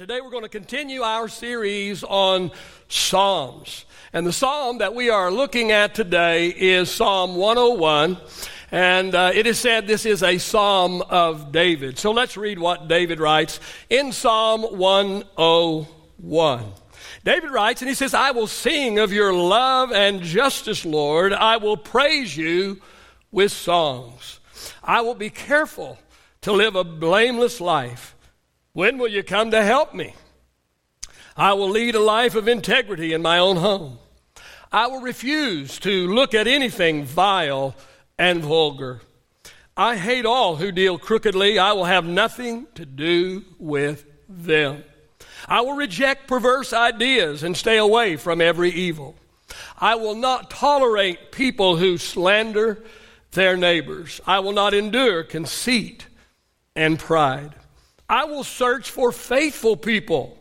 [0.00, 2.52] Today we're going to continue our series on
[2.88, 3.84] Psalms.
[4.14, 8.16] And the psalm that we are looking at today is Psalm 101.
[8.72, 11.98] And uh, it is said this is a psalm of David.
[11.98, 13.60] So let's read what David writes
[13.90, 16.64] in Psalm 101.
[17.22, 21.34] David writes, and he says, I will sing of your love and justice, Lord.
[21.34, 22.80] I will praise you
[23.30, 24.40] with songs.
[24.82, 25.98] I will be careful
[26.40, 28.16] to live a blameless life.
[28.72, 30.14] When will you come to help me?
[31.36, 33.98] I will lead a life of integrity in my own home.
[34.70, 37.74] I will refuse to look at anything vile
[38.18, 39.00] and vulgar.
[39.76, 41.58] I hate all who deal crookedly.
[41.58, 44.84] I will have nothing to do with them.
[45.48, 49.16] I will reject perverse ideas and stay away from every evil.
[49.78, 52.84] I will not tolerate people who slander
[53.32, 54.20] their neighbors.
[54.26, 56.06] I will not endure conceit
[56.76, 57.54] and pride.
[58.10, 60.36] I will search for faithful people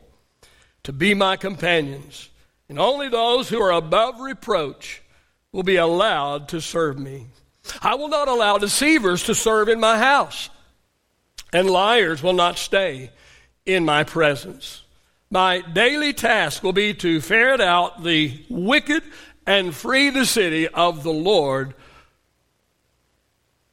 [0.82, 2.30] to be my companions,
[2.68, 5.04] and only those who are above reproach
[5.52, 7.28] will be allowed to serve me.
[7.84, 10.50] I will not allow deceivers to serve in my house,
[11.54, 13.12] and liars will not stay
[13.68, 14.82] in my presence.
[15.30, 19.04] My daily task will be to ferret out the wicked
[19.46, 21.76] and free the city of the Lord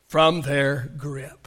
[0.07, 1.46] from their grip.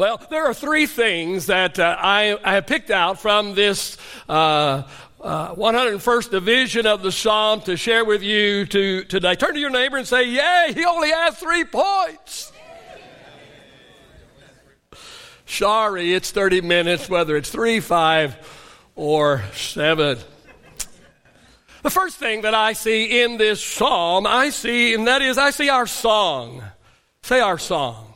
[0.00, 3.98] Well, there are three things that uh, I, I, have picked out from this
[4.30, 4.84] uh,
[5.20, 9.34] uh, 101st division of the psalm to share with you to, today.
[9.34, 12.50] Turn to your neighbor and say, Yay, he only has three points.
[15.44, 18.38] Sorry, it's 30 minutes, whether it's three, five,
[18.96, 20.16] or seven.
[21.82, 25.50] The first thing that I see in this psalm, I see, and that is, I
[25.50, 26.62] see our song.
[27.20, 28.09] Say our song.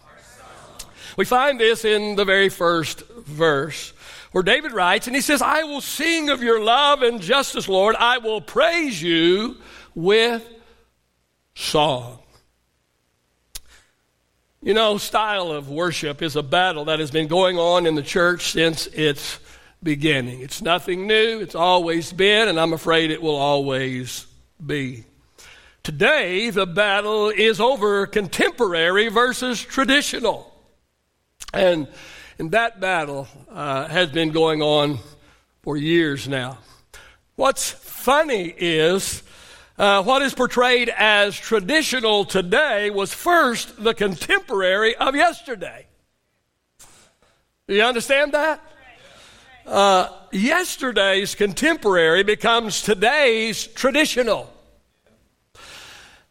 [1.17, 3.93] We find this in the very first verse
[4.33, 7.95] where David writes, and he says, I will sing of your love and justice, Lord.
[7.97, 9.59] I will praise you
[9.95, 10.45] with
[11.55, 12.19] song.
[14.61, 18.03] You know, style of worship is a battle that has been going on in the
[18.03, 19.39] church since its
[19.83, 20.41] beginning.
[20.41, 24.27] It's nothing new, it's always been, and I'm afraid it will always
[24.65, 25.05] be.
[25.83, 30.54] Today, the battle is over contemporary versus traditional.
[31.55, 31.87] And,
[32.41, 34.99] and that battle uh, has been going on
[35.63, 36.59] for years now.
[37.37, 39.23] What's funny is
[39.79, 45.87] uh, what is portrayed as traditional today was first the contemporary of yesterday.
[47.69, 48.61] Do you understand that?
[49.65, 54.53] Uh, yesterday's contemporary becomes today's traditional.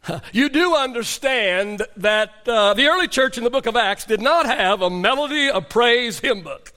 [0.33, 4.45] You do understand that uh, the early church in the book of Acts did not
[4.45, 6.73] have a melody of praise hymn book.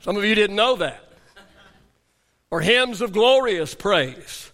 [0.00, 1.04] Some of you didn't know that.
[2.50, 4.50] Or hymns of glorious praise.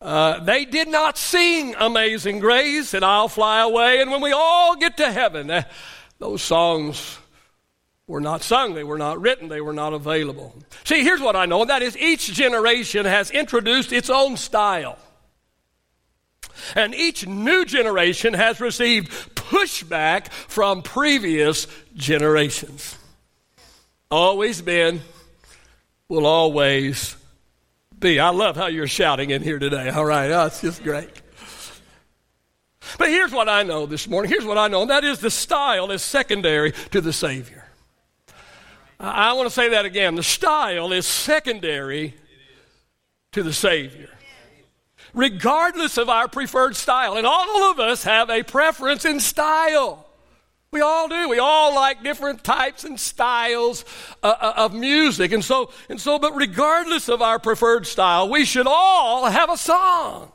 [0.00, 4.00] Uh, they did not sing Amazing Grace and I'll Fly Away.
[4.00, 5.62] And when we all get to heaven, uh,
[6.18, 7.18] those songs
[8.06, 10.54] were not sung, they were not written, they were not available.
[10.84, 14.98] See, here's what I know, and that is each generation has introduced its own style.
[16.74, 22.98] And each new generation has received pushback from previous generations.
[24.10, 25.00] Always been,
[26.08, 27.16] will always
[27.98, 28.20] be.
[28.20, 29.88] I love how you're shouting in here today.
[29.88, 31.10] All right, oh, it's just great.
[32.98, 34.30] But here's what I know this morning.
[34.30, 37.64] Here's what I know, and that is the style is secondary to the Savior.
[39.00, 40.14] I want to say that again.
[40.14, 42.14] The style is secondary
[43.32, 44.10] to the Savior
[45.14, 47.16] regardless of our preferred style.
[47.16, 50.08] And all of us have a preference in style.
[50.70, 51.28] We all do.
[51.28, 53.84] We all like different types and styles
[54.22, 55.32] uh, uh, of music.
[55.32, 59.58] And so, and so, but regardless of our preferred style, we should all have a
[59.58, 60.32] song.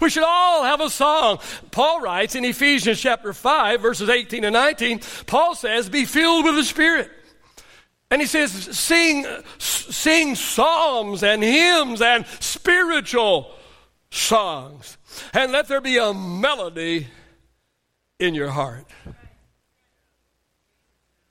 [0.00, 1.38] We should all have a song.
[1.70, 6.56] Paul writes in Ephesians chapter 5, verses 18 and 19, Paul says, Be filled with
[6.56, 7.10] the Spirit.
[8.14, 9.26] And he says, sing,
[9.58, 13.50] sing psalms and hymns and spiritual
[14.08, 14.98] songs.
[15.32, 17.08] And let there be a melody
[18.20, 18.86] in your heart.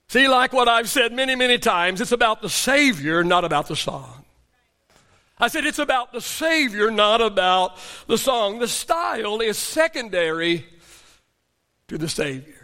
[0.09, 3.77] See, like what I've said many, many times, it's about the Savior, not about the
[3.77, 4.25] song.
[5.39, 7.77] I said it's about the Savior, not about
[8.07, 8.59] the song.
[8.59, 10.65] The style is secondary
[11.87, 12.62] to the Savior.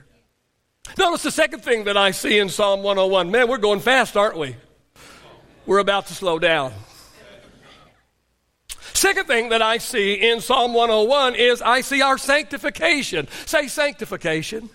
[0.97, 3.31] Notice the second thing that I see in Psalm 101.
[3.31, 4.55] Man, we're going fast, aren't we?
[5.65, 6.73] We're about to slow down.
[8.93, 13.27] Second thing that I see in Psalm 101 is I see our sanctification.
[13.45, 14.69] Say sanctification.
[14.69, 14.71] sanctification.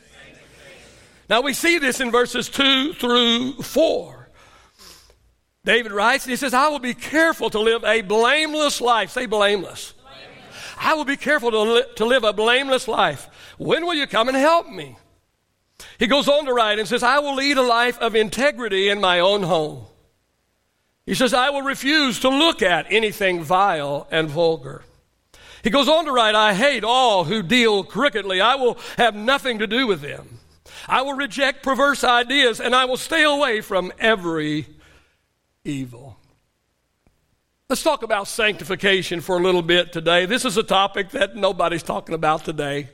[1.28, 4.30] Now we see this in verses 2 through 4.
[5.64, 9.10] David writes, and he says, I will be careful to live a blameless life.
[9.10, 9.92] Say blameless.
[9.92, 10.74] blameless.
[10.78, 13.28] I will be careful to, li- to live a blameless life.
[13.58, 14.96] When will you come and help me?
[15.98, 19.00] He goes on to write and says, I will lead a life of integrity in
[19.00, 19.86] my own home.
[21.06, 24.82] He says, I will refuse to look at anything vile and vulgar.
[25.62, 28.40] He goes on to write, I hate all who deal crookedly.
[28.40, 30.40] I will have nothing to do with them.
[30.88, 34.66] I will reject perverse ideas and I will stay away from every
[35.64, 36.18] evil.
[37.68, 40.26] Let's talk about sanctification for a little bit today.
[40.26, 42.90] This is a topic that nobody's talking about today.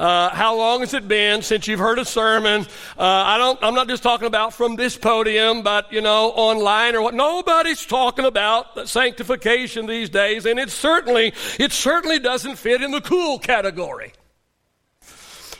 [0.00, 2.62] Uh, how long has it been since you've heard a sermon?
[2.98, 6.94] Uh, I don't, I'm not just talking about from this podium, but, you know, online
[6.94, 7.12] or what.
[7.12, 13.02] Nobody's talking about sanctification these days, and it certainly, it certainly doesn't fit in the
[13.02, 14.14] cool category.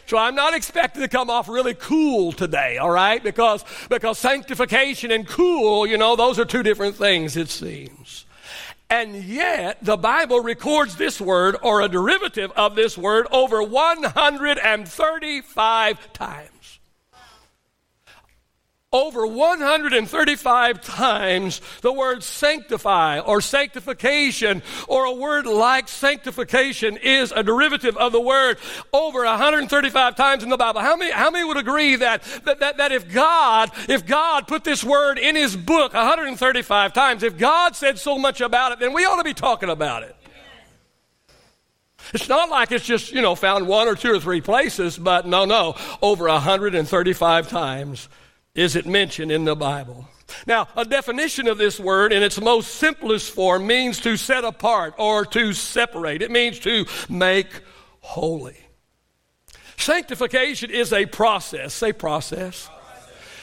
[0.06, 3.22] So I'm not expecting to come off really cool today, all right?
[3.22, 8.24] Because, because sanctification and cool, you know, those are two different things, it seems.
[8.90, 16.12] And yet, the Bible records this word or a derivative of this word over 135
[16.12, 16.59] times
[18.92, 27.44] over 135 times the word sanctify or sanctification or a word like sanctification is a
[27.44, 28.58] derivative of the word
[28.92, 30.80] over 135 times in the Bible.
[30.80, 34.64] How many, how many would agree that, that, that, that if God, if God put
[34.64, 38.92] this word in his book 135 times, if God said so much about it, then
[38.92, 40.16] we ought to be talking about it.
[42.12, 45.28] It's not like it's just, you know, found one or two or three places, but
[45.28, 48.08] no, no, over 135 times
[48.54, 50.08] is it mentioned in the Bible.
[50.46, 54.94] Now, a definition of this word in its most simplest form means to set apart
[54.98, 56.22] or to separate.
[56.22, 57.48] It means to make
[58.00, 58.56] holy.
[59.76, 61.72] Sanctification is a process.
[61.74, 62.68] Say process.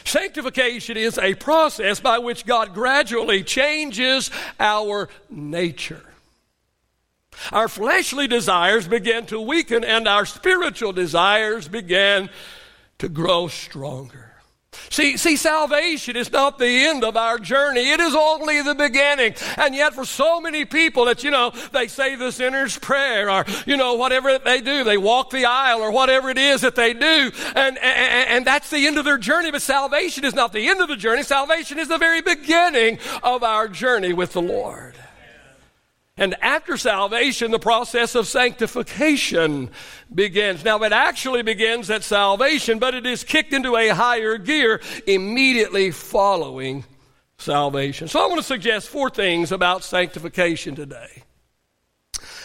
[0.05, 6.03] Sanctification is a process by which God gradually changes our nature.
[7.51, 12.29] Our fleshly desires begin to weaken and our spiritual desires begin
[12.99, 14.26] to grow stronger.
[14.89, 17.89] See, see, salvation is not the end of our journey.
[17.91, 19.35] It is only the beginning.
[19.57, 23.45] And yet for so many people that, you know, they say the sinner's prayer or,
[23.65, 26.93] you know, whatever they do, they walk the aisle or whatever it is that they
[26.93, 27.31] do.
[27.55, 29.51] And, and, and that's the end of their journey.
[29.51, 31.23] But salvation is not the end of the journey.
[31.23, 34.95] Salvation is the very beginning of our journey with the Lord.
[36.17, 39.69] And after salvation, the process of sanctification
[40.13, 40.65] begins.
[40.65, 45.91] Now, it actually begins at salvation, but it is kicked into a higher gear immediately
[45.91, 46.85] following
[47.37, 48.07] salvation.
[48.07, 51.23] So, I want to suggest four things about sanctification today.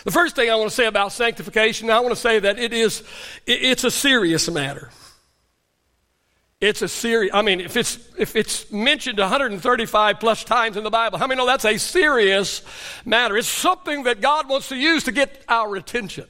[0.05, 2.73] The first thing I want to say about sanctification, I want to say that it
[2.73, 3.03] is,
[3.47, 4.91] it's a serious matter.
[6.63, 10.91] It's a serious, I mean, if it's, if it's mentioned 135 plus times in the
[10.91, 12.63] Bible, how many know that's a serious
[13.05, 13.37] matter?
[13.37, 16.25] It's something that God wants to use to get our attention.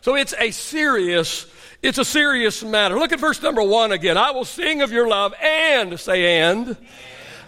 [0.00, 1.46] So it's a serious,
[1.80, 2.98] it's a serious matter.
[2.98, 4.18] Look at verse number one again.
[4.18, 6.76] I will sing of your love and, say and.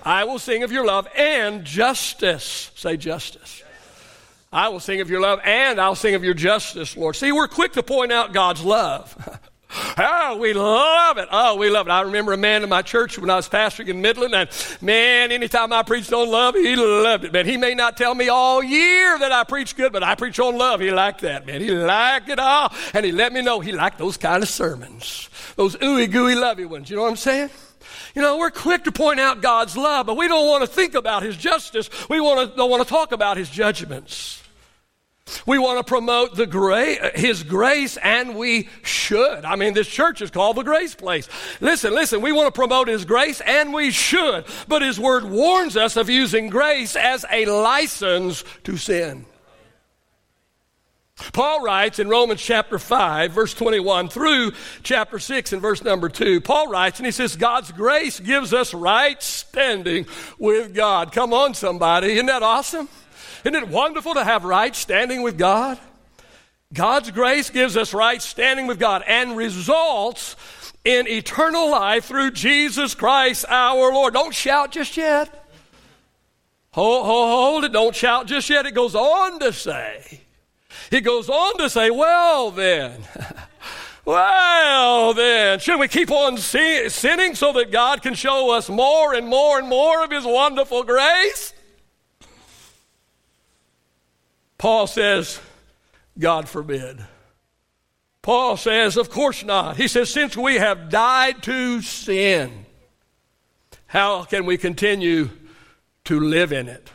[0.04, 2.70] I will sing of your love and justice.
[2.76, 3.64] Say justice.
[4.52, 7.16] I will sing of your love and I'll sing of your justice, Lord.
[7.16, 9.40] See, we're quick to point out God's love.
[9.72, 11.28] Oh, we love it.
[11.30, 11.90] Oh, we love it.
[11.90, 14.50] I remember a man in my church when I was pastoring in Midland, and
[14.80, 17.32] man, anytime I preached on love, he loved it.
[17.32, 20.40] Man, he may not tell me all year that I preach good, but I preach
[20.40, 20.80] on love.
[20.80, 21.60] He liked that, man.
[21.60, 25.28] He liked it all, and he let me know he liked those kind of sermons,
[25.56, 26.90] those ooey gooey lovey ones.
[26.90, 27.50] You know what I'm saying?
[28.14, 30.94] You know, we're quick to point out God's love, but we don't want to think
[30.94, 31.88] about His justice.
[32.08, 34.42] We want to, don't want to talk about His judgments.
[35.46, 39.44] We want to promote the gra- His grace, and we should.
[39.44, 41.28] I mean, this church is called the Grace Place.
[41.60, 44.44] Listen, listen, we want to promote His grace, and we should.
[44.68, 49.26] But His Word warns us of using grace as a license to sin.
[51.32, 56.40] Paul writes in Romans chapter 5, verse 21 through chapter 6 and verse number 2.
[56.40, 60.06] Paul writes and he says, God's grace gives us right standing
[60.38, 61.12] with God.
[61.12, 62.12] Come on, somebody.
[62.12, 62.88] Isn't that awesome?
[63.44, 65.78] Isn't it wonderful to have right standing with God?
[66.72, 70.36] God's grace gives us right standing with God and results
[70.84, 74.14] in eternal life through Jesus Christ our Lord.
[74.14, 75.48] Don't shout just yet.
[76.72, 77.72] Hold, hold, hold it.
[77.72, 78.66] Don't shout just yet.
[78.66, 80.20] It goes on to say,
[80.92, 83.02] it goes on to say, well then,
[84.04, 89.26] well then, should we keep on sinning so that God can show us more and
[89.26, 91.52] more and more of His wonderful grace?
[94.60, 95.40] Paul says,
[96.18, 97.02] God forbid.
[98.20, 99.78] Paul says, Of course not.
[99.78, 102.66] He says, Since we have died to sin,
[103.86, 105.30] how can we continue
[106.04, 106.90] to live in it.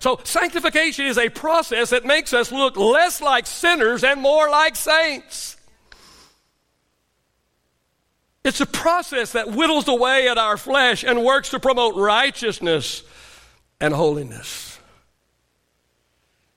[0.00, 4.76] So, sanctification is a process that makes us look less like sinners and more like
[4.76, 5.56] saints.
[8.44, 13.02] It's a process that whittles away at our flesh and works to promote righteousness
[13.80, 14.73] and holiness.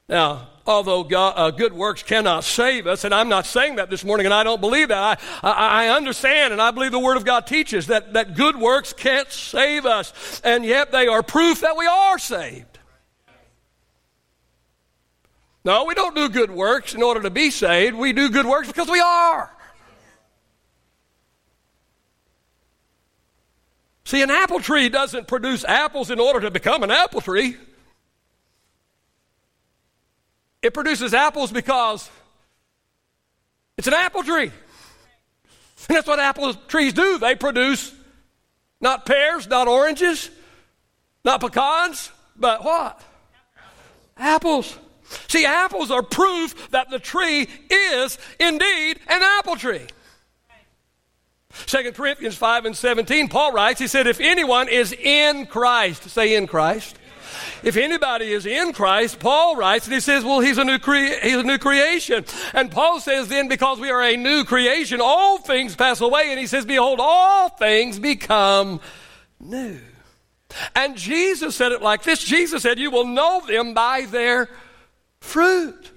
[0.10, 4.06] Now, although God, uh, good works cannot save us, and I'm not saying that this
[4.06, 5.20] morning, and I don't believe that.
[5.44, 8.56] I, I, I understand, and I believe the Word of God teaches that, that good
[8.56, 12.80] works can't save us, and yet they are proof that we are saved.
[15.66, 17.98] No, we don't do good works in order to be saved.
[17.98, 19.52] We do good works because we are.
[24.06, 27.58] See, an apple tree doesn't produce apples in order to become an apple tree.
[30.62, 32.10] It produces apples because
[33.78, 34.52] it's an apple tree.
[35.88, 37.18] And that's what apple trees do.
[37.20, 37.94] They produce
[38.82, 40.30] not pears, not oranges,
[41.24, 43.02] not pecans, but what?
[44.18, 44.78] Apples.
[45.28, 49.86] See, apples are proof that the tree is indeed an apple tree.
[51.66, 56.36] 2 Corinthians 5 and 17, Paul writes, he said, If anyone is in Christ, say
[56.36, 56.98] in Christ.
[57.64, 61.20] If anybody is in Christ, Paul writes, and he says, Well, he's a new, crea-
[61.22, 62.26] he's a new creation.
[62.54, 66.28] And Paul says, Then, because we are a new creation, all things pass away.
[66.30, 68.80] And he says, Behold, all things become
[69.40, 69.80] new.
[70.76, 74.50] And Jesus said it like this Jesus said, You will know them by their
[75.20, 75.92] fruit.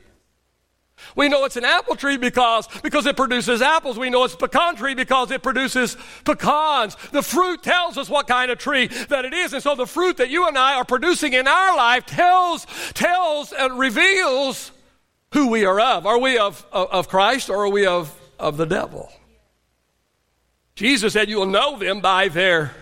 [1.16, 3.98] We know it's an apple tree because, because it produces apples.
[3.98, 6.96] We know it's a pecan tree because it produces pecans.
[7.12, 9.52] The fruit tells us what kind of tree that it is.
[9.52, 13.52] And so the fruit that you and I are producing in our life tells, tells
[13.52, 14.72] and reveals
[15.32, 16.06] who we are of.
[16.06, 19.10] Are we of, of, of Christ or are we of, of the devil?
[20.74, 22.74] Jesus said, You will know them by their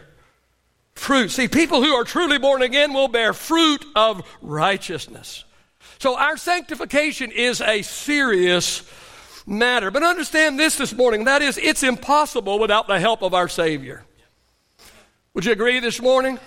[0.95, 1.31] fruit.
[1.31, 5.45] See, people who are truly born again will bear fruit of righteousness.
[5.99, 8.83] So our sanctification is a serious
[9.47, 9.91] matter.
[9.91, 14.05] But understand this this morning that is, it's impossible without the help of our Savior.
[15.35, 16.39] Would you agree this morning?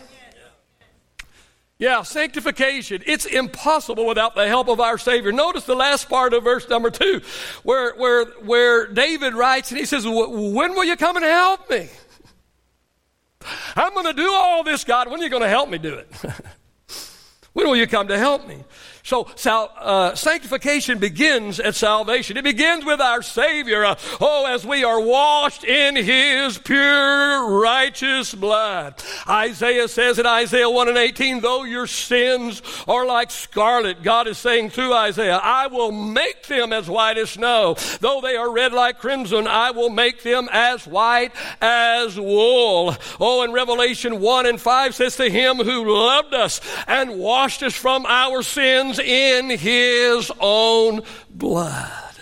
[1.82, 3.02] Yeah, sanctification.
[3.08, 5.32] It's impossible without the help of our Savior.
[5.32, 7.22] Notice the last part of verse number two,
[7.64, 11.90] where, where, where David writes and he says, When will you come and help me?
[13.76, 15.10] I'm going to do all this, God.
[15.10, 16.08] When are you going to help me do it?
[17.54, 18.64] when will you come to help me?
[19.04, 22.38] So, sal- uh, sanctification begins at salvation.
[22.38, 23.84] It begins with our Savior.
[23.84, 29.02] Uh, oh, as we are washed in His pure, righteous blood.
[29.28, 34.38] Isaiah says in Isaiah 1 and 18, though your sins are like scarlet, God is
[34.38, 37.76] saying through Isaiah, I will make them as white as snow.
[38.02, 42.96] Though they are red like crimson, I will make them as white as wool.
[43.20, 47.74] Oh, and Revelation 1 and 5 says to Him who loved us and washed us
[47.74, 52.16] from our sins in his own blood.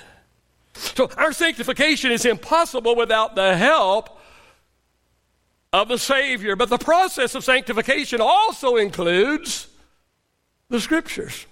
[0.73, 4.17] So our sanctification is impossible without the help
[5.73, 6.55] of the Savior.
[6.55, 9.67] But the process of sanctification also includes
[10.69, 11.45] the Scriptures.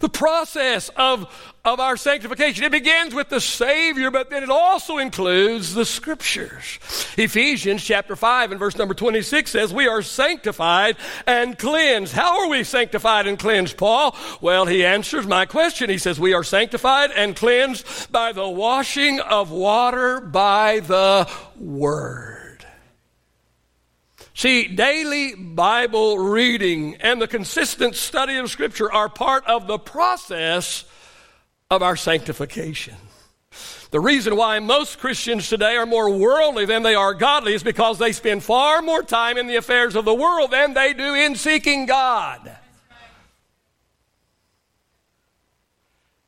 [0.00, 1.32] The process of,
[1.64, 2.64] of our sanctification.
[2.64, 6.78] It begins with the Savior, but then it also includes the Scriptures.
[7.16, 12.12] Ephesians chapter 5 and verse number 26 says, We are sanctified and cleansed.
[12.12, 14.16] How are we sanctified and cleansed, Paul?
[14.40, 15.90] Well, he answers my question.
[15.90, 22.37] He says, We are sanctified and cleansed by the washing of water by the Word.
[24.38, 30.84] See, daily Bible reading and the consistent study of Scripture are part of the process
[31.72, 32.94] of our sanctification.
[33.90, 37.98] The reason why most Christians today are more worldly than they are godly is because
[37.98, 41.34] they spend far more time in the affairs of the world than they do in
[41.34, 42.56] seeking God.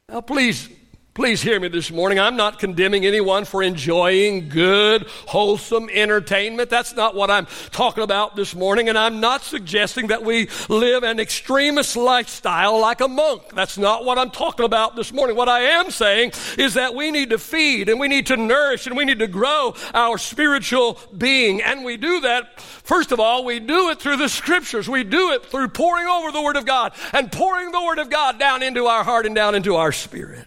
[0.09, 0.69] Now, please
[1.13, 2.21] Please hear me this morning.
[2.21, 6.71] I'm not condemning anyone for enjoying good, wholesome entertainment.
[6.71, 8.89] That's not what I'm talking about this morning.
[8.89, 13.43] And I'm not suggesting that we live an extremist lifestyle like a monk.
[13.57, 15.35] That's not what I'm talking about this morning.
[15.35, 18.87] What I am saying is that we need to feed and we need to nourish
[18.87, 21.61] and we need to grow our spiritual being.
[21.61, 24.89] And we do that, first of all, we do it through the scriptures.
[24.89, 28.11] We do it through pouring over the Word of God and pouring the Word of
[28.11, 30.47] God down into our heart and down into our spirit.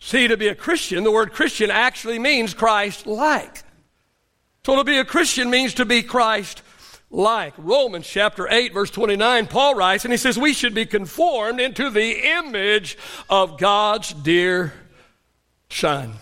[0.00, 3.62] See, to be a Christian, the word Christian actually means Christ like.
[4.64, 6.62] So to be a Christian means to be Christ
[7.10, 7.52] like.
[7.58, 11.90] Romans chapter 8, verse 29, Paul writes, and he says, We should be conformed into
[11.90, 12.96] the image
[13.28, 14.72] of God's dear
[15.68, 16.14] Son.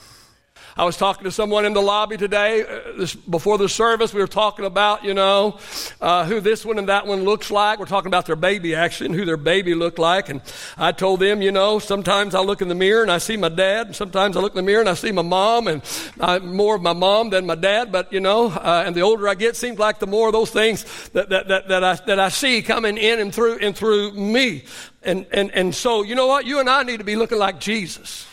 [0.78, 4.20] I was talking to someone in the lobby today, uh, this, before the service, we
[4.20, 5.58] were talking about, you know,
[6.00, 7.80] uh, who this one and that one looks like.
[7.80, 10.28] We're talking about their baby, actually, and who their baby looked like.
[10.28, 10.40] And
[10.76, 13.48] I told them, you know, sometimes I look in the mirror and I see my
[13.48, 15.82] dad, and sometimes I look in the mirror and I see my mom, and
[16.20, 19.28] I'm more of my mom than my dad, but, you know, uh, and the older
[19.28, 22.20] I get, seems like the more of those things that, that, that, that, I, that
[22.20, 24.62] I see coming in and through, and through me.
[25.02, 26.46] And, and, and so, you know what?
[26.46, 28.28] You and I need to be looking like Jesus.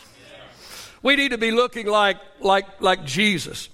[1.06, 3.68] We need to be looking like, like, like Jesus.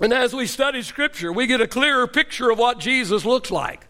[0.00, 3.86] And as we study Scripture, we get a clearer picture of what Jesus looks like.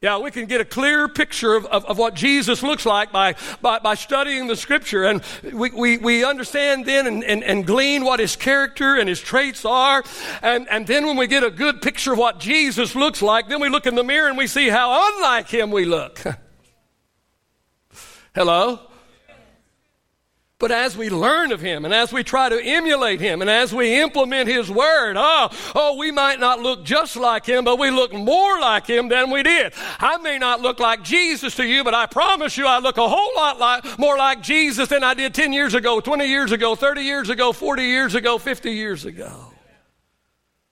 [0.00, 3.34] Yeah, we can get a clear picture of, of, of, what Jesus looks like by,
[3.60, 5.06] by, by studying the Scripture.
[5.06, 9.18] And we, we, we understand then and, and, and glean what his character and his
[9.18, 10.04] traits are.
[10.40, 13.60] And, and then when we get a good picture of what Jesus looks like, then
[13.60, 16.20] we look in the mirror and we see how unlike him we look.
[18.36, 18.87] Hello?
[20.60, 23.72] But as we learn of him and as we try to emulate him and as
[23.72, 27.92] we implement his word, oh, oh, we might not look just like him, but we
[27.92, 29.72] look more like him than we did.
[30.00, 33.08] I may not look like Jesus to you, but I promise you I look a
[33.08, 36.74] whole lot like, more like Jesus than I did 10 years ago, 20 years ago,
[36.74, 39.47] 30 years ago, 40 years ago, 50 years ago.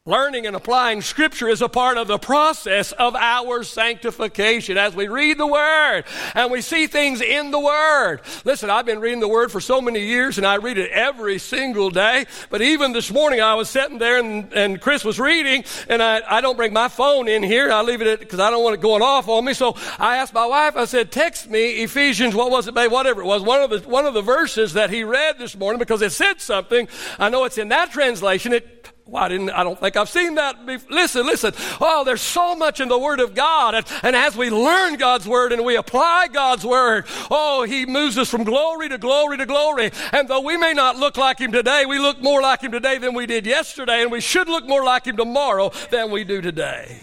[0.08, 5.08] Learning and applying Scripture is a part of the process of our sanctification as we
[5.08, 8.20] read the Word and we see things in the Word.
[8.44, 11.38] Listen, I've been reading the Word for so many years and I read it every
[11.38, 12.26] single day.
[12.50, 16.22] But even this morning I was sitting there and, and Chris was reading and I,
[16.28, 17.72] I don't bring my phone in here.
[17.72, 19.54] I leave it because I don't want it going off on me.
[19.54, 22.92] So I asked my wife, I said, text me Ephesians, what was it, babe?
[22.92, 23.42] Whatever it was.
[23.42, 26.40] One of the, one of the verses that he read this morning because it said
[26.40, 26.86] something.
[27.18, 28.52] I know it's in that translation.
[28.52, 28.75] It
[29.08, 30.66] well, I didn't, I don't think I've seen that.
[30.66, 30.90] Before.
[30.90, 31.52] Listen, listen.
[31.80, 33.76] Oh, there's so much in the Word of God.
[33.76, 38.18] And, and as we learn God's Word and we apply God's Word, oh, He moves
[38.18, 39.92] us from glory to glory to glory.
[40.10, 42.98] And though we may not look like Him today, we look more like Him today
[42.98, 44.02] than we did yesterday.
[44.02, 47.00] And we should look more like Him tomorrow than we do today.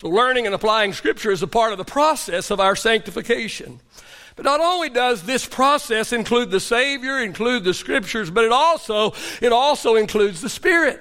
[0.00, 3.80] So learning and applying Scripture is a part of the process of our sanctification.
[4.36, 9.12] But not only does this process include the Savior, include the Scriptures, but it also,
[9.40, 11.00] it also includes the Spirit.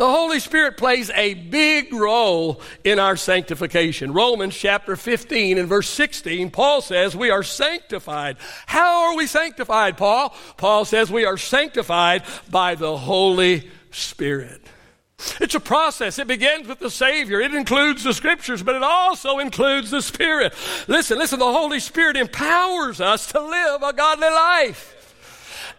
[0.00, 4.14] The Holy Spirit plays a big role in our sanctification.
[4.14, 8.38] Romans chapter 15 and verse 16, Paul says we are sanctified.
[8.64, 10.34] How are we sanctified, Paul?
[10.56, 14.62] Paul says we are sanctified by the Holy Spirit.
[15.40, 16.18] It's a process.
[16.18, 17.40] It begins with the Savior.
[17.40, 20.54] It includes the Scriptures, but it also includes the Spirit.
[20.88, 24.96] Listen, listen, the Holy Spirit empowers us to live a godly life.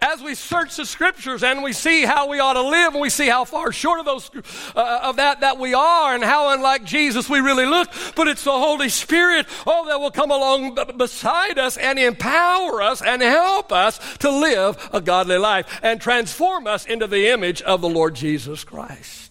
[0.04, 3.12] As we search the Scriptures and we see how we ought to live, and we
[3.12, 4.32] see how far short of those
[4.75, 8.43] uh, of that that we are, and how unlike Jesus we really look, but it's
[8.43, 13.21] the Holy Spirit, oh, that will come along b- beside us and empower us and
[13.21, 17.89] help us to live a godly life and transform us into the image of the
[17.89, 19.30] Lord Jesus Christ.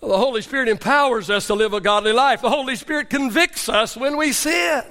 [0.00, 2.40] The Holy Spirit empowers us to live a godly life.
[2.40, 4.82] The Holy Spirit convicts us when we sin.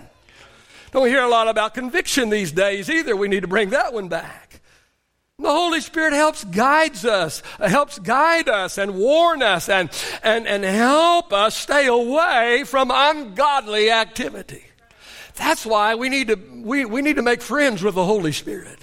[0.91, 3.15] Don't hear a lot about conviction these days either.
[3.15, 4.61] We need to bring that one back.
[5.39, 9.89] The Holy Spirit helps guides us, uh, helps guide us and warn us and,
[10.23, 14.63] and, and help us stay away from ungodly activity.
[15.35, 18.79] That's why we need to, we, we need to make friends with the Holy Spirit.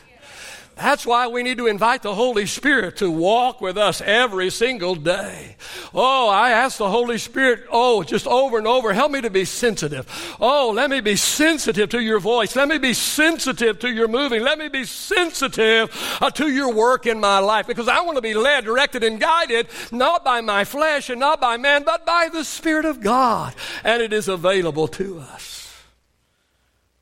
[0.77, 4.95] That's why we need to invite the Holy Spirit to walk with us every single
[4.95, 5.57] day.
[5.97, 9.45] Oh, I ask the Holy Spirit, oh, just over and over, help me to be
[9.45, 10.09] sensitive.
[10.41, 12.57] Oh, let me be sensitive to your voice.
[12.57, 14.43] Let me be sensitive to your moving.
[14.43, 18.23] Let me be sensitive uh, to your work in my life because I want to
[18.23, 22.29] be led, directed, and guided not by my flesh and not by man, but by
[22.33, 23.55] the Spirit of God.
[23.85, 25.55] And it is available to us.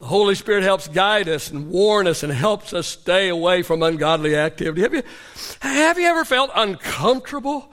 [0.00, 3.82] The Holy Spirit helps guide us and warn us and helps us stay away from
[3.82, 4.82] ungodly activity.
[4.82, 5.02] Have you,
[5.60, 7.72] have you ever felt uncomfortable?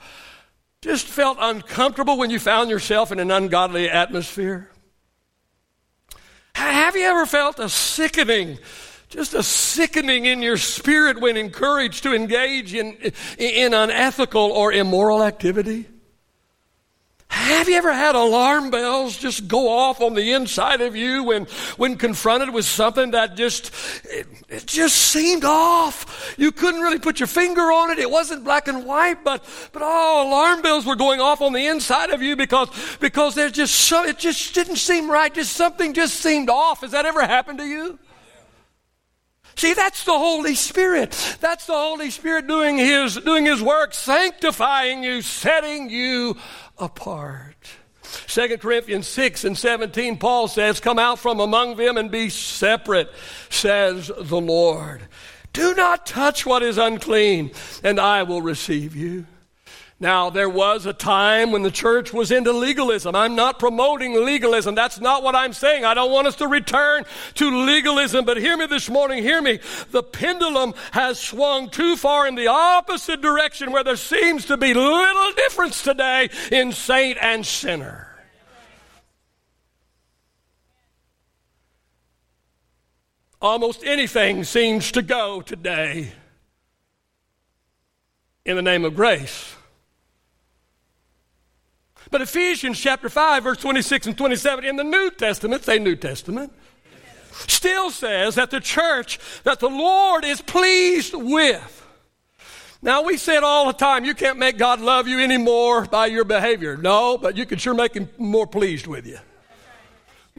[0.82, 4.70] Just felt uncomfortable when you found yourself in an ungodly atmosphere?
[6.54, 8.58] Have you ever felt a sickening,
[9.08, 12.96] just a sickening in your spirit when encouraged to engage in,
[13.38, 15.86] in unethical or immoral activity?
[17.30, 21.44] Have you ever had alarm bells just go off on the inside of you when,
[21.76, 23.70] when confronted with something that just,
[24.04, 26.34] it, it, just seemed off?
[26.36, 28.00] You couldn't really put your finger on it.
[28.00, 31.68] It wasn't black and white, but, but oh, alarm bells were going off on the
[31.68, 35.32] inside of you because, because there's just so, it just didn't seem right.
[35.32, 36.80] Just something just seemed off.
[36.80, 37.96] Has that ever happened to you?
[39.54, 41.10] See, that's the Holy Spirit.
[41.40, 46.38] That's the Holy Spirit doing His, doing His work, sanctifying you, setting you
[46.80, 47.70] apart.
[48.26, 53.10] 2 Corinthians 6 and 17, Paul says, Come out from among them and be separate,
[53.50, 55.02] says the Lord.
[55.52, 57.52] Do not touch what is unclean,
[57.84, 59.26] and I will receive you.
[60.02, 63.14] Now, there was a time when the church was into legalism.
[63.14, 64.74] I'm not promoting legalism.
[64.74, 65.84] That's not what I'm saying.
[65.84, 69.22] I don't want us to return to legalism, but hear me this morning.
[69.22, 69.60] Hear me.
[69.90, 74.72] The pendulum has swung too far in the opposite direction where there seems to be
[74.72, 78.08] little difference today in saint and sinner.
[83.42, 86.12] Almost anything seems to go today
[88.46, 89.56] in the name of grace.
[92.10, 96.52] But Ephesians chapter 5, verse 26 and 27 in the New Testament, say New Testament,
[97.32, 101.76] still says that the church that the Lord is pleased with.
[102.82, 106.06] Now, we say it all the time you can't make God love you anymore by
[106.06, 106.78] your behavior.
[106.78, 109.18] No, but you can sure make Him more pleased with you.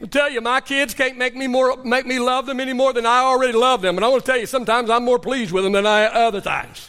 [0.02, 2.92] I tell you, my kids can't make me more make me love them any more
[2.92, 3.96] than I already love them.
[3.96, 6.40] And I want to tell you, sometimes I'm more pleased with them than I other
[6.40, 6.88] times,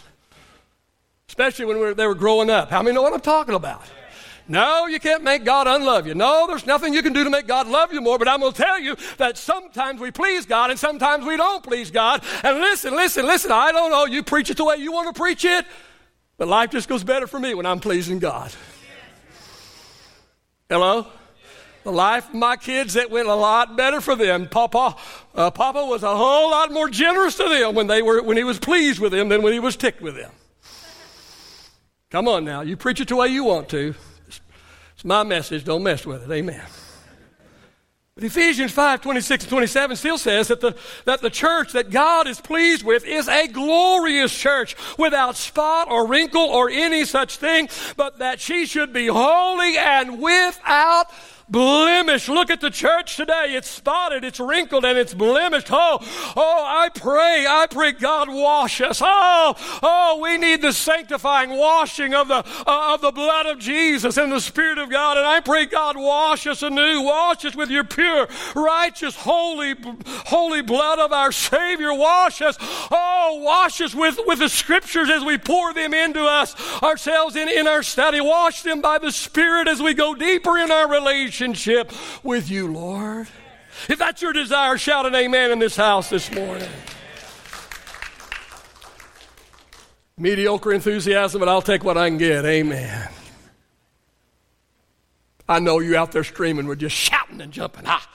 [1.30, 2.72] especially when we they were growing up.
[2.72, 3.84] How many know what I'm talking about?
[4.48, 6.16] No, you can't make God unlove you.
[6.16, 8.52] No, there's nothing you can do to make God love you more, but I'm going
[8.52, 12.24] to tell you that sometimes we please God and sometimes we don't please God.
[12.44, 15.20] And listen, listen, listen, I don't know, you preach it the way you want to
[15.20, 15.66] preach it,
[16.38, 18.54] but life just goes better for me when I'm pleasing God.
[20.70, 21.08] Hello?
[21.84, 24.50] The life of my kids, it went a lot better for them.
[24.50, 24.96] Papa,
[25.36, 28.44] uh, Papa was a whole lot more generous to them when, they were, when he
[28.44, 30.32] was pleased with them than when he was ticked with them.
[32.10, 33.96] Come on now, you preach it the way you want to.
[35.04, 35.66] It's my message.
[35.66, 36.34] Don't mess with it.
[36.34, 36.64] Amen.
[38.16, 42.26] But Ephesians 5 26 and 27 still says that the, that the church that God
[42.26, 47.68] is pleased with is a glorious church without spot or wrinkle or any such thing,
[47.98, 51.08] but that she should be holy and without
[51.54, 52.28] blemish.
[52.28, 53.54] Look at the church today.
[53.56, 55.68] It's spotted, it's wrinkled, and it's blemished.
[55.72, 56.00] Oh,
[56.36, 59.02] oh, I pray, I pray God wash us.
[59.02, 64.18] Oh, oh, we need the sanctifying washing of the, uh, of the blood of Jesus
[64.18, 65.16] and the Spirit of God.
[65.18, 67.04] And I pray God wash us anew.
[67.04, 69.76] Wash us with your pure, righteous, holy,
[70.26, 71.94] holy blood of our Savior.
[71.94, 72.58] Wash us.
[72.60, 77.48] Oh, wash us with, with the scriptures as we pour them into us ourselves in,
[77.48, 78.20] in our study.
[78.20, 81.92] Wash them by the Spirit as we go deeper in our relationship relationship
[82.24, 83.28] with you, Lord.
[83.90, 86.70] If that's your desire, shout an amen in this house this morning.
[90.18, 92.46] Mediocre enthusiasm, but I'll take what I can get.
[92.46, 93.10] Amen.
[95.50, 97.84] I know you out there screaming, we're just shouting and jumping.
[97.86, 98.10] Ah,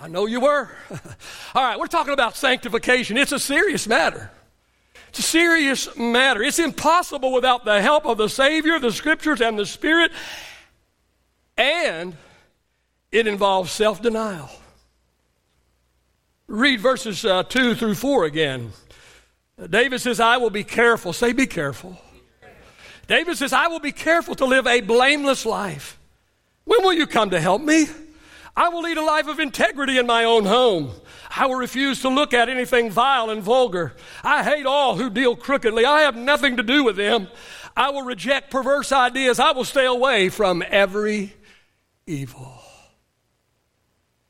[0.00, 0.68] I know you were.
[1.54, 3.16] All right, we're talking about sanctification.
[3.16, 4.30] It's a serious matter.
[5.10, 6.42] It's a serious matter.
[6.42, 10.10] It's impossible without the help of the Savior, the Scriptures, and the Spirit.
[11.56, 12.16] And
[13.14, 14.50] it involves self denial.
[16.48, 18.72] Read verses uh, 2 through 4 again.
[19.70, 21.12] David says, I will be careful.
[21.12, 21.96] Say, be careful.
[23.06, 25.98] David says, I will be careful to live a blameless life.
[26.64, 27.86] When will you come to help me?
[28.56, 30.90] I will lead a life of integrity in my own home.
[31.36, 33.94] I will refuse to look at anything vile and vulgar.
[34.24, 35.84] I hate all who deal crookedly.
[35.84, 37.28] I have nothing to do with them.
[37.76, 39.38] I will reject perverse ideas.
[39.38, 41.34] I will stay away from every
[42.06, 42.53] evil.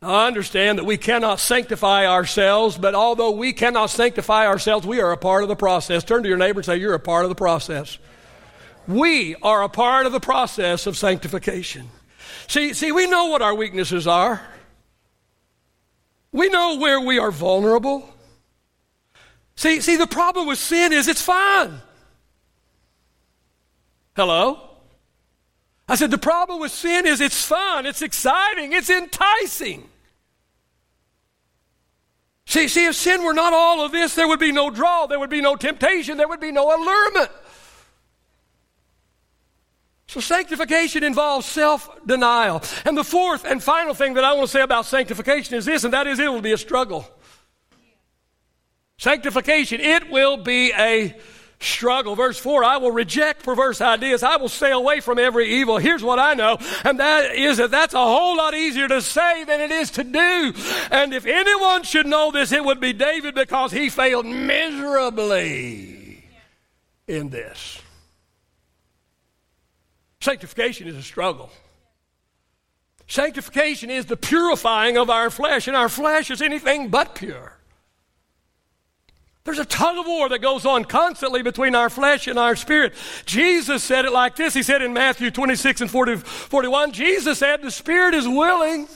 [0.04, 5.12] I understand that we cannot sanctify ourselves, but although we cannot sanctify ourselves, we are
[5.12, 6.04] a part of the process.
[6.04, 7.98] Turn to your neighbor and say, You're a part of the process.
[8.86, 11.88] We are a part of the process of sanctification.
[12.48, 14.42] See, see, we know what our weaknesses are.
[16.32, 18.06] We know where we are vulnerable.
[19.56, 21.80] See, see, the problem with sin is it's fun.
[24.16, 24.70] Hello?
[25.88, 29.88] I said the problem with sin is it's fun, it's exciting, it's enticing.
[32.54, 35.18] See, see, if sin were not all of this, there would be no draw, there
[35.18, 37.28] would be no temptation, there would be no allurement.
[40.06, 42.62] So, sanctification involves self denial.
[42.84, 45.82] And the fourth and final thing that I want to say about sanctification is this,
[45.82, 47.04] and that is it will be a struggle.
[48.98, 51.18] Sanctification, it will be a
[51.64, 52.14] struggle.
[52.14, 54.22] Verse 4 I will reject perverse ideas.
[54.22, 55.78] I will stay away from every evil.
[55.78, 59.44] Here's what I know, and that is that that's a whole lot easier to say
[59.44, 60.52] than it is to do.
[60.90, 65.94] And if anyone should know this, it would be David because he failed miserably
[67.06, 67.80] in this.
[70.20, 71.50] Sanctification is a struggle.
[73.06, 77.58] Sanctification is the purifying of our flesh, and our flesh is anything but pure.
[79.44, 82.94] There's a tug of war that goes on constantly between our flesh and our spirit.
[83.26, 84.54] Jesus said it like this.
[84.54, 88.88] He said in Matthew 26 and 40, 41, Jesus said, The spirit is willing,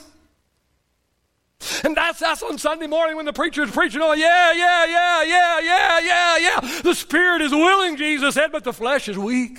[1.85, 5.23] And that's, that's on Sunday morning when the preacher is preaching, oh, yeah, yeah, yeah,
[5.25, 6.81] yeah, yeah, yeah, yeah.
[6.83, 9.59] The spirit is willing, Jesus said, but the flesh is weak.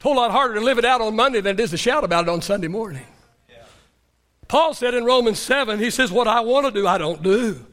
[0.00, 2.04] a whole lot harder to live it out on Monday than it is to shout
[2.04, 3.06] about it on Sunday morning.
[4.48, 7.64] Paul said in Romans 7, he says, What I want to do, I don't do.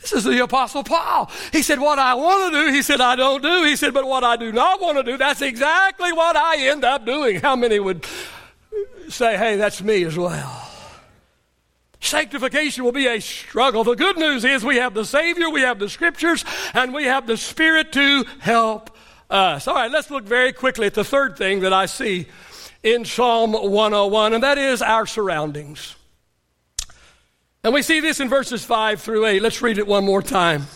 [0.00, 1.30] This is the Apostle Paul.
[1.52, 3.64] He said, What I want to do, he said, I don't do.
[3.64, 6.84] He said, But what I do not want to do, that's exactly what I end
[6.84, 7.40] up doing.
[7.40, 8.06] How many would
[9.08, 10.68] say, Hey, that's me as well?
[12.00, 13.84] Sanctification will be a struggle.
[13.84, 17.26] The good news is we have the Savior, we have the Scriptures, and we have
[17.26, 18.96] the Spirit to help
[19.28, 19.68] us.
[19.68, 22.26] All right, let's look very quickly at the third thing that I see
[22.82, 25.96] in Psalm 101, and that is our surroundings.
[27.62, 29.42] And we see this in verses 5 through 8.
[29.42, 30.66] Let's read it one more time.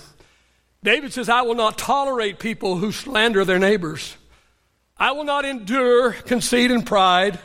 [0.83, 4.17] David says, I will not tolerate people who slander their neighbors.
[4.99, 7.39] I will not endure conceit and pride.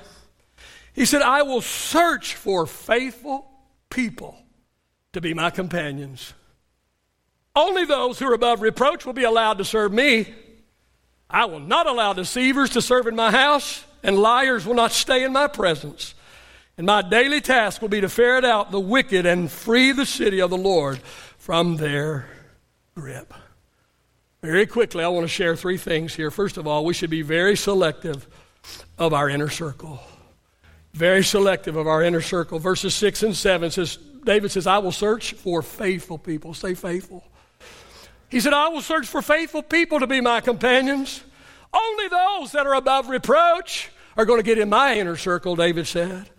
[0.94, 3.50] He said, I will search for faithful
[3.90, 4.38] people
[5.14, 6.34] to be my companions.
[7.56, 10.34] Only those who are above reproach will be allowed to serve me.
[11.30, 15.24] I will not allow deceivers to serve in my house, and liars will not stay
[15.24, 16.14] in my presence.
[16.80, 20.40] And my daily task will be to ferret out the wicked and free the city
[20.40, 21.00] of the Lord
[21.38, 22.30] from their
[22.96, 23.34] grip.
[24.42, 26.32] Very quickly, I want to share three things here.
[26.32, 28.26] First of all, we should be very selective
[28.98, 30.00] of our inner circle.
[30.94, 32.60] Very selective of our inner circle.
[32.60, 36.54] Verses 6 and 7 says, David says, I will search for faithful people.
[36.54, 37.26] Stay faithful.
[38.30, 41.26] He said, I will search for faithful people to be my companions.
[41.74, 45.86] Only those that are above reproach are going to get in my inner circle, David
[45.86, 46.30] said.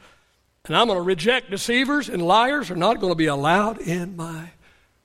[0.66, 4.16] And I'm going to reject deceivers and liars are not going to be allowed in
[4.16, 4.50] my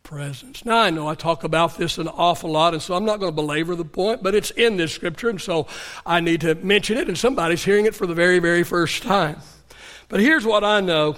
[0.03, 0.65] presence.
[0.65, 3.31] Now, I know I talk about this an awful lot, and so I'm not going
[3.31, 5.67] to belabor the point, but it's in this scripture, and so
[6.05, 9.39] I need to mention it, and somebody's hearing it for the very, very first time.
[10.09, 11.15] But here's what I know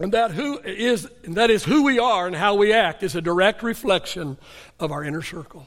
[0.00, 3.14] and that who is and that is who we are and how we act is
[3.14, 4.38] a direct reflection
[4.80, 5.66] of our inner circle.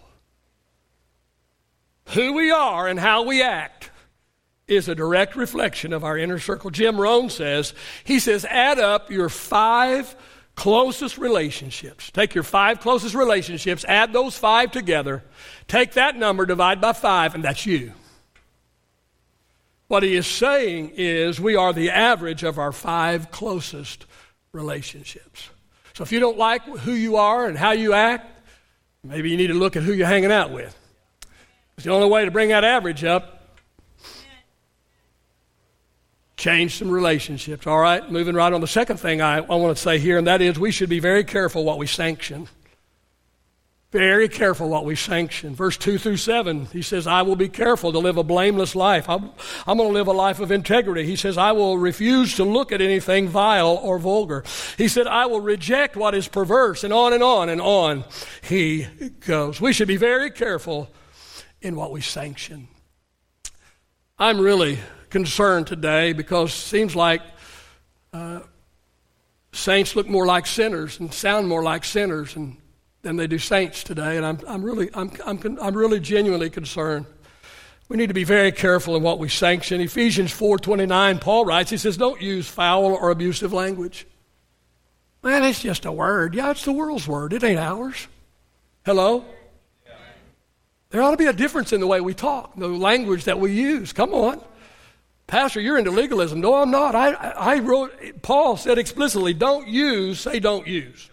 [2.10, 3.92] Who we are and how we act
[4.68, 6.72] is a direct reflection of our inner circle.
[6.72, 7.74] Jim Rohn says,
[8.04, 10.16] he says, add up your five
[10.56, 12.10] closest relationships.
[12.12, 15.24] Take your five closest relationships, add those five together,
[15.68, 17.94] take that number, divide by five, and that's you.
[19.88, 24.06] What he is saying is we are the average of our five closest
[24.52, 25.50] relationships.
[25.94, 28.26] So if you don't like who you are and how you act,
[29.04, 30.76] maybe you need to look at who you're hanging out with.
[31.78, 33.35] It's the only way to bring that average up.
[36.38, 37.66] Change some relationships.
[37.66, 38.62] All right, moving right on.
[38.62, 41.00] The second thing I, I want to say here, and that is we should be
[41.00, 42.48] very careful what we sanction.
[43.96, 45.56] Very careful what we sanction.
[45.56, 49.08] Verse 2 through 7, he says, I will be careful to live a blameless life.
[49.08, 49.32] I'm,
[49.66, 51.06] I'm going to live a life of integrity.
[51.06, 54.44] He says, I will refuse to look at anything vile or vulgar.
[54.78, 58.04] He said, I will reject what is perverse, and on and on and on
[58.42, 58.86] he
[59.22, 59.62] goes.
[59.62, 60.90] We should be very careful
[61.62, 62.68] in what we sanction.
[64.20, 67.22] I'm really concerned today because it seems like
[68.14, 68.40] uh,
[69.52, 72.58] saints look more like sinners and sound more like sinners and
[73.06, 77.06] than they do saints today, and I'm, I'm, really, I'm, I'm, I'm really genuinely concerned.
[77.88, 79.80] We need to be very careful in what we sanction.
[79.80, 84.08] Ephesians 4.29, Paul writes, he says, don't use foul or abusive language.
[85.22, 86.34] Man, it's just a word.
[86.34, 87.32] Yeah, it's the world's word.
[87.32, 88.08] It ain't ours.
[88.86, 89.24] Hello?
[90.90, 93.54] There ought to be a difference in the way we talk, the language that we
[93.54, 93.94] use.
[93.94, 94.42] Come on.
[95.28, 96.40] Pastor, you're into legalism.
[96.40, 96.94] No, I'm not.
[96.94, 101.10] I, I wrote, Paul said explicitly, don't use, say don't use.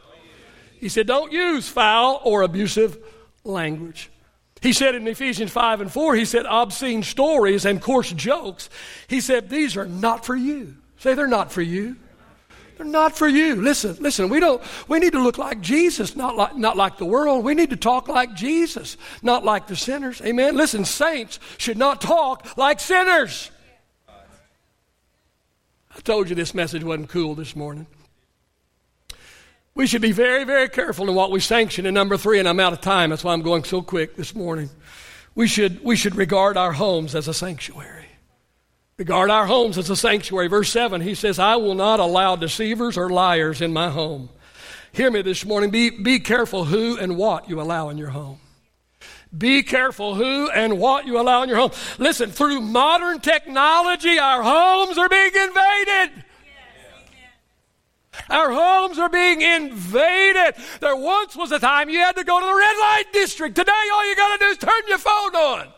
[0.79, 2.99] He said, don't use foul or abusive
[3.45, 4.11] language.
[4.61, 8.69] He said in Ephesians 5 and 4, he said, obscene stories and coarse jokes.
[9.09, 10.77] He said, these are not for you.
[10.99, 11.97] Say, they're not for you.
[12.77, 13.57] They're not for you.
[13.57, 17.05] Listen, listen, we don't we need to look like Jesus, not like not like the
[17.05, 17.45] world.
[17.45, 20.23] We need to talk like Jesus, not like the sinners.
[20.23, 20.57] Amen.
[20.57, 23.51] Listen, saints should not talk like sinners.
[25.95, 27.87] I told you this message wasn't cool this morning.
[29.75, 31.87] We should be very, very careful in what we sanction.
[31.87, 34.35] And number three, and I'm out of time, that's why I'm going so quick this
[34.35, 34.69] morning.
[35.35, 38.07] We should, we should regard our homes as a sanctuary.
[38.99, 40.49] Regard our homes as a sanctuary.
[40.49, 44.29] Verse 7, he says, I will not allow deceivers or liars in my home.
[44.93, 45.71] Hear me this morning.
[45.71, 48.39] Be, be careful who and what you allow in your home.
[49.37, 51.71] Be careful who and what you allow in your home.
[51.99, 56.25] Listen, through modern technology, our homes are being invaded.
[58.29, 60.55] Our homes are being invaded.
[60.81, 63.57] There once was a time you had to go to the red light district.
[63.57, 65.69] Today, all you got to do is turn your phone on.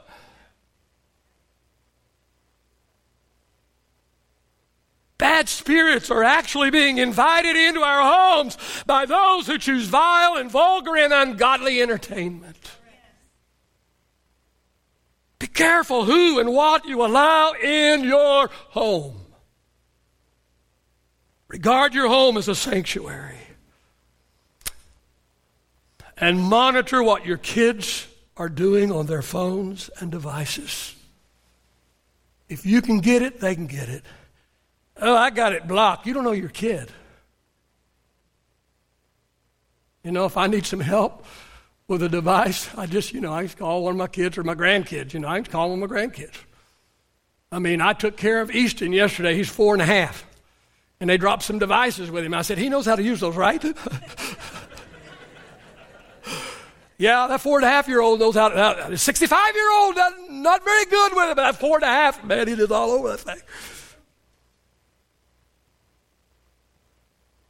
[5.17, 10.51] Bad spirits are actually being invited into our homes by those who choose vile and
[10.51, 12.73] vulgar and ungodly entertainment.
[15.55, 19.21] Careful who and what you allow in your home.
[21.49, 23.38] Regard your home as a sanctuary.
[26.17, 30.97] And monitor what your kids are doing on their phones and devices.
[32.49, 34.03] If you can get it, they can get it.
[35.01, 36.07] Oh, I got it blocked.
[36.07, 36.90] You don't know your kid.
[40.03, 41.25] You know, if I need some help
[41.87, 44.44] with a device, I just, you know, I just call one of my kids or
[44.44, 45.12] my grandkids.
[45.12, 46.37] You know, I can call one of my grandkids.
[47.53, 49.37] I mean, I took care of Easton yesterday.
[49.37, 50.27] He's four and a half.
[51.01, 52.33] And they dropped some devices with him.
[52.35, 53.62] I said, he knows how to use those, right?
[56.99, 58.57] yeah, that four and a half year old knows how to.
[58.57, 61.88] Uh, 65 year old, uh, not very good with it, but that four and a
[61.88, 63.40] half, man, he is all over that thing.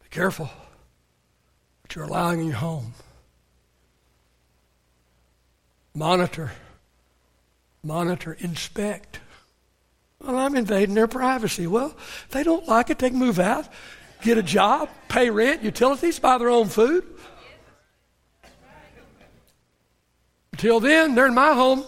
[0.02, 0.46] Be careful
[1.82, 2.94] what you're allowing in your home.
[5.94, 6.50] Monitor,
[7.84, 9.20] monitor, inspect.
[10.20, 11.66] Well, I'm invading their privacy.
[11.66, 13.68] Well, if they don't like it, they can move out,
[14.22, 17.04] get a job, pay rent, utilities, buy their own food.
[20.52, 21.84] Until then, they're in my home.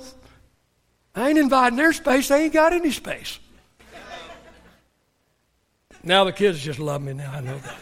[1.14, 2.28] I ain't invading their space.
[2.28, 3.38] They ain't got any space.
[6.04, 7.32] Now the kids just love me now.
[7.32, 7.76] I know that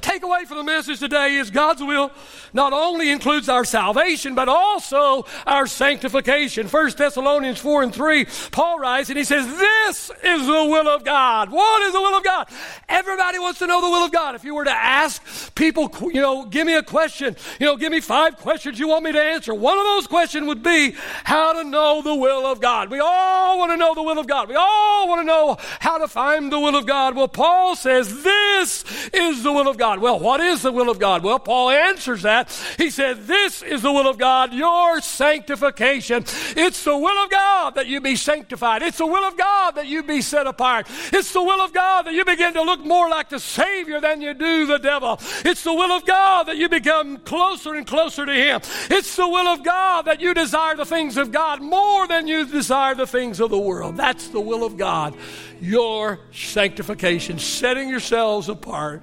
[0.00, 2.10] takeaway from the message today is God's will
[2.52, 6.68] not only includes our salvation, but also our sanctification.
[6.68, 11.04] 1 Thessalonians 4 and 3, Paul writes and he says, This is the will of
[11.04, 11.50] God.
[11.50, 12.48] What is the will of God?
[12.88, 14.34] Everybody wants to know the will of God.
[14.34, 17.92] If you were to ask people, you know, give me a question, you know, give
[17.92, 21.52] me five questions you want me to answer, one of those questions would be how
[21.52, 22.90] to know the will of God.
[22.90, 24.48] We all want to know the will of God.
[24.48, 27.16] We all want to know how to find the will of God.
[27.16, 29.98] Well, Paul says, This is the will of God.
[29.98, 31.24] Well, what is the will of God?
[31.24, 32.52] Well, Paul answers that.
[32.78, 36.22] He said, This is the will of God, your sanctification.
[36.56, 38.82] It's the will of God that you be sanctified.
[38.82, 40.86] It's the will of God that you be set apart.
[41.12, 44.20] It's the will of God that you begin to look more like the Savior than
[44.20, 45.18] you do the devil.
[45.44, 48.60] It's the will of God that you become closer and closer to Him.
[48.88, 52.46] It's the will of God that you desire the things of God more than you
[52.46, 53.96] desire the things of the world.
[53.96, 55.16] That's the will of God.
[55.60, 59.02] Your sanctification, setting yourselves apart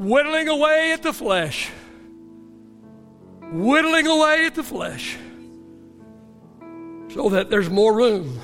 [0.00, 1.70] whittling away at the flesh,
[3.52, 5.18] whittling away at the flesh,
[7.10, 8.40] so that there's more room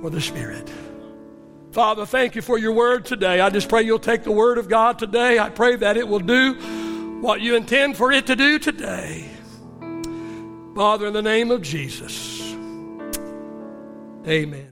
[0.00, 0.70] for the Spirit.
[1.72, 3.40] Father, thank you for your word today.
[3.40, 5.38] I just pray you'll take the word of God today.
[5.38, 6.54] I pray that it will do
[7.20, 9.28] what you intend for it to do today.
[10.74, 12.40] Father, in the name of Jesus,
[14.26, 14.66] amen.